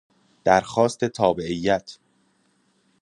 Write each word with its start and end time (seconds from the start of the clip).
درخواست 0.43 1.05
تابعیت 1.05 1.97